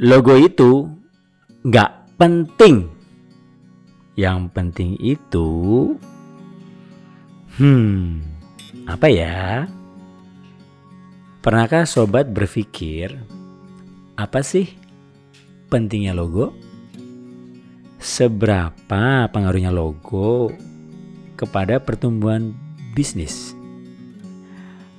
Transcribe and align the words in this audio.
logo 0.00 0.32
itu 0.40 0.88
nggak 1.68 2.16
penting. 2.16 2.88
Yang 4.16 4.40
penting 4.56 4.90
itu, 4.96 5.48
hmm, 7.60 8.20
apa 8.88 9.06
ya? 9.12 9.68
Pernahkah 11.40 11.88
sobat 11.88 12.28
berpikir 12.32 13.16
apa 14.16 14.40
sih 14.44 14.68
pentingnya 15.72 16.16
logo? 16.16 16.52
Seberapa 18.00 19.28
pengaruhnya 19.28 19.72
logo 19.72 20.52
kepada 21.36 21.80
pertumbuhan 21.80 22.56
bisnis? 22.96 23.52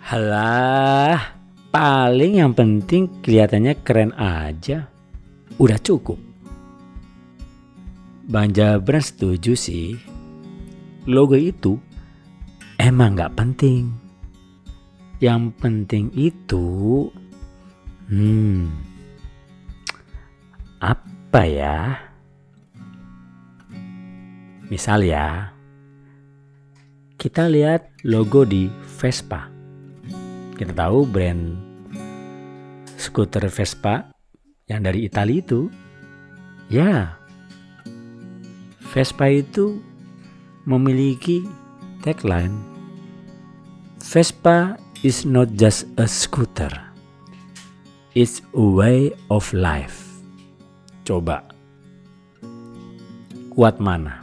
Halah, 0.00 1.35
paling 1.76 2.40
yang 2.40 2.56
penting 2.56 3.20
kelihatannya 3.20 3.76
keren 3.84 4.16
aja. 4.16 4.88
Udah 5.60 5.76
cukup. 5.76 6.16
Bang 8.24 8.56
Jabran 8.56 9.04
setuju 9.04 9.52
sih. 9.52 9.92
Logo 11.04 11.36
itu 11.36 11.76
emang 12.80 13.12
nggak 13.12 13.36
penting. 13.36 13.92
Yang 15.20 15.52
penting 15.60 16.08
itu, 16.16 16.64
hmm, 18.08 18.72
apa 20.80 21.42
ya? 21.44 22.08
Misal 24.72 25.04
ya, 25.04 25.52
kita 27.20 27.52
lihat 27.52 27.92
logo 28.00 28.48
di 28.48 28.64
Vespa. 28.96 29.52
Kita 30.56 30.72
tahu 30.72 31.04
brand 31.04 31.65
skuter 32.96 33.48
Vespa 33.48 34.12
yang 34.68 34.84
dari 34.84 35.06
Italia 35.06 35.40
itu. 35.40 35.70
Ya, 36.66 37.14
Vespa 38.90 39.30
itu 39.30 39.78
memiliki 40.66 41.46
tagline 42.02 42.76
Vespa 44.06 44.78
is 45.02 45.26
not 45.26 45.50
just 45.58 45.82
a 45.98 46.06
scooter. 46.06 46.70
It's 48.14 48.38
a 48.54 48.62
way 48.62 49.10
of 49.34 49.50
life. 49.50 49.98
Coba. 51.02 51.42
Kuat 53.50 53.82
mana? 53.82 54.22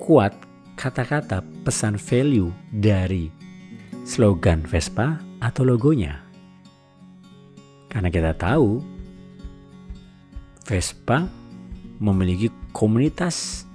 Kuat 0.00 0.32
kata-kata 0.80 1.44
pesan 1.60 2.00
value 2.00 2.48
dari 2.72 3.28
slogan 4.08 4.64
Vespa 4.64 5.20
atau 5.44 5.68
logonya. 5.68 6.31
Karena 7.92 8.08
kita 8.08 8.32
tahu 8.32 8.80
Vespa 10.64 11.28
memiliki 12.00 12.48
komunitas 12.72 13.68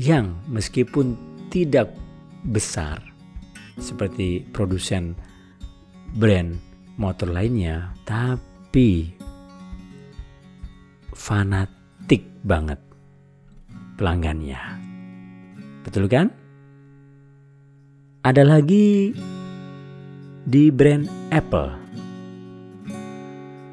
yang 0.00 0.40
meskipun 0.48 1.12
tidak 1.52 1.92
besar 2.48 3.04
seperti 3.76 4.40
produsen 4.56 5.12
brand 6.16 6.56
motor 6.96 7.28
lainnya, 7.28 7.92
tapi 8.08 9.12
fanatik 11.12 12.24
banget 12.40 12.80
pelanggannya. 14.00 14.56
Betul 15.84 16.08
kan? 16.08 16.32
Ada 18.24 18.44
lagi 18.44 19.12
di 20.44 20.72
brand 20.72 21.08
Apple. 21.32 21.79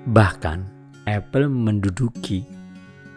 Bahkan 0.07 0.59
Apple 1.03 1.51
menduduki 1.51 2.39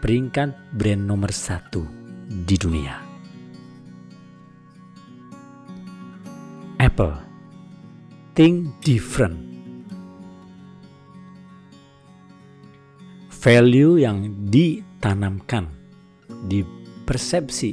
peringkat 0.03 0.75
brand 0.75 1.07
nomor 1.07 1.31
satu 1.31 1.87
di 2.27 2.59
dunia. 2.59 2.99
Apple, 6.83 7.15
think 8.35 8.75
different. 8.83 9.39
Value 13.39 14.03
yang 14.03 14.51
ditanamkan 14.51 15.71
di 16.51 16.59
persepsi 17.07 17.71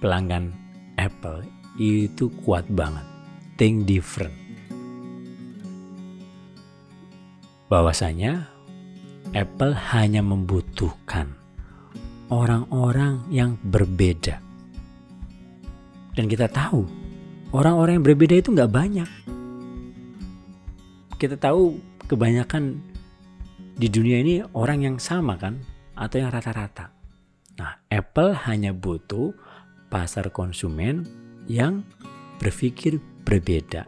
pelanggan 0.00 0.56
Apple 0.96 1.44
itu 1.76 2.32
kuat 2.40 2.64
banget. 2.72 3.04
Think 3.60 3.84
different. 3.84 4.47
Bahwasanya 7.68 8.48
Apple 9.36 9.76
hanya 9.92 10.24
membutuhkan 10.24 11.36
orang-orang 12.32 13.24
yang 13.28 13.60
berbeda. 13.60 14.40
Dan 16.16 16.24
kita 16.26 16.48
tahu 16.48 16.88
orang-orang 17.52 18.00
yang 18.00 18.06
berbeda 18.08 18.34
itu 18.40 18.52
nggak 18.52 18.72
banyak. 18.72 19.10
Kita 21.20 21.36
tahu 21.36 21.76
kebanyakan 22.08 22.80
di 23.78 23.86
dunia 23.86 24.18
ini 24.24 24.34
orang 24.56 24.88
yang 24.88 24.96
sama 24.96 25.36
kan 25.36 25.60
atau 25.92 26.16
yang 26.18 26.32
rata-rata. 26.32 26.90
Nah, 27.58 27.84
Apple 27.90 28.34
hanya 28.46 28.70
butuh 28.70 29.34
pasar 29.90 30.30
konsumen 30.30 31.04
yang 31.50 31.82
berpikir 32.38 33.02
berbeda, 33.26 33.84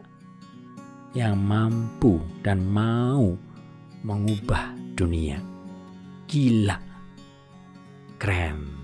yang 1.15 1.39
mampu 1.39 2.19
dan 2.43 2.67
mau 2.67 3.39
mengubah 4.01 4.75
dunia. 4.93 5.41
Gila, 6.27 6.77
keren. 8.21 8.79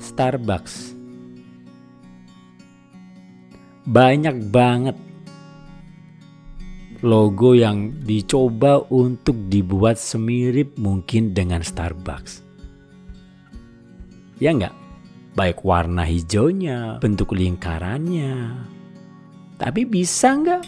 Starbucks 0.00 0.96
banyak 3.84 4.48
banget 4.48 4.96
logo 7.04 7.52
yang 7.52 7.92
dicoba 8.00 8.80
untuk 8.88 9.36
dibuat 9.52 10.00
semirip 10.00 10.80
mungkin 10.80 11.36
dengan 11.36 11.60
Starbucks. 11.60 12.40
Ya 14.40 14.56
enggak? 14.56 14.84
baik 15.34 15.66
warna 15.66 16.06
hijaunya, 16.06 17.02
bentuk 17.02 17.34
lingkarannya. 17.34 18.54
Tapi 19.58 19.82
bisa 19.86 20.38
nggak 20.38 20.62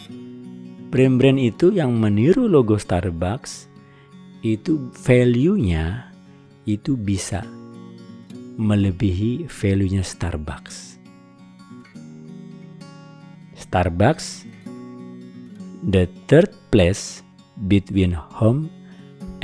brand-brand 0.97 1.37
itu 1.37 1.77
yang 1.77 1.93
meniru 1.93 2.49
logo 2.49 2.81
Starbucks 2.81 3.69
itu 4.41 4.89
value-nya 4.97 6.09
itu 6.65 6.97
bisa 6.97 7.45
melebihi 8.57 9.45
value-nya 9.45 10.01
Starbucks. 10.01 10.97
Starbucks 13.61 14.49
the 15.85 16.09
third 16.33 16.49
place 16.73 17.21
between 17.69 18.17
home 18.17 18.73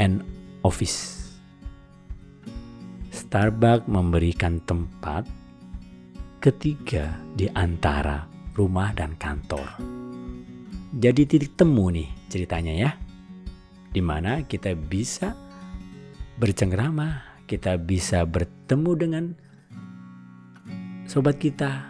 and 0.01 0.25
office. 0.65 1.37
Starbucks 3.13 3.93
memberikan 3.93 4.57
tempat 4.65 5.29
ketiga 6.41 7.13
di 7.37 7.45
antara 7.53 8.25
rumah 8.57 8.97
dan 8.97 9.21
kantor. 9.21 10.01
Jadi 10.93 11.25
titik 11.25 11.57
temu 11.57 11.89
nih 11.89 12.05
ceritanya 12.29 12.73
ya. 12.77 12.91
Di 13.89 14.05
mana 14.05 14.45
kita 14.45 14.77
bisa 14.77 15.33
bercengkrama, 16.37 17.41
kita 17.49 17.81
bisa 17.81 18.29
bertemu 18.29 18.93
dengan 18.93 19.25
sobat 21.09 21.41
kita, 21.41 21.89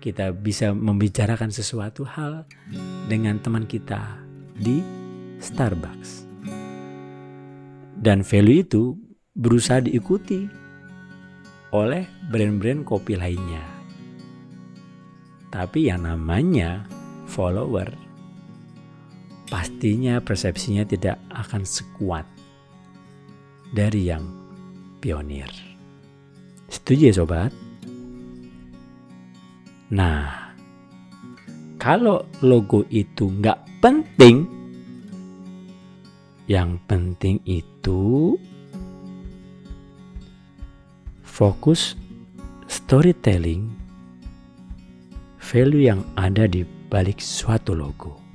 kita 0.00 0.32
bisa 0.32 0.72
membicarakan 0.72 1.52
sesuatu 1.52 2.08
hal 2.08 2.48
dengan 3.04 3.36
teman 3.36 3.68
kita 3.68 4.16
di 4.56 4.80
Starbucks. 5.44 6.24
Dan 8.00 8.24
value 8.24 8.64
itu 8.64 8.96
berusaha 9.36 9.84
diikuti 9.84 10.48
oleh 11.76 12.08
brand-brand 12.32 12.80
kopi 12.88 13.12
lainnya. 13.12 13.60
Tapi 15.52 15.92
yang 15.92 16.08
namanya 16.08 16.88
follower 17.28 18.07
pastinya 19.48 20.20
persepsinya 20.20 20.84
tidak 20.84 21.16
akan 21.32 21.64
sekuat 21.64 22.24
dari 23.72 24.08
yang 24.08 24.24
pionir. 25.00 25.48
Setuju 26.68 27.02
ya 27.08 27.14
sobat? 27.16 27.52
Nah, 29.88 30.52
kalau 31.80 32.28
logo 32.44 32.84
itu 32.92 33.32
nggak 33.32 33.80
penting, 33.80 34.44
yang 36.44 36.76
penting 36.84 37.40
itu 37.48 38.36
fokus 41.24 41.96
storytelling 42.68 43.72
value 45.40 45.88
yang 45.88 46.04
ada 46.20 46.44
di 46.44 46.68
balik 46.92 47.16
suatu 47.24 47.72
logo. 47.72 48.27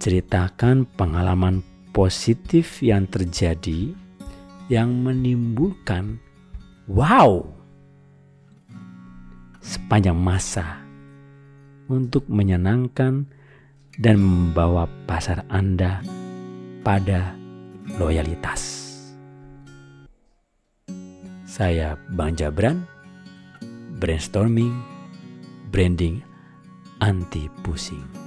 Ceritakan 0.00 0.88
pengalaman 0.96 1.60
positif 1.92 2.80
yang 2.80 3.04
terjadi 3.04 3.92
yang 4.72 4.96
menimbulkan 5.04 6.16
wow 6.88 7.44
sepanjang 9.60 10.16
masa 10.16 10.80
untuk 11.92 12.24
menyenangkan 12.32 13.28
dan 14.00 14.16
membawa 14.16 14.88
pasar 15.04 15.44
Anda 15.52 16.00
pada 16.80 17.36
loyalitas. 18.00 18.88
Saya 21.44 21.98
Bang 22.14 22.38
Jabran, 22.38 22.86
brainstorming, 23.98 24.72
branding 25.68 26.24
anti 27.02 27.50
pusing. 27.60 28.19